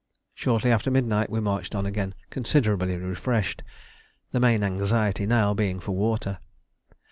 Shortly 0.33 0.71
after 0.71 0.89
midnight 0.89 1.29
we 1.29 1.39
marched 1.41 1.75
on 1.75 1.85
again 1.85 2.15
considerably 2.31 2.97
refreshed, 2.97 3.61
the 4.31 4.39
main 4.39 4.63
anxiety 4.63 5.27
now 5.27 5.53
being 5.53 5.79
for 5.79 5.91
water. 5.91 6.39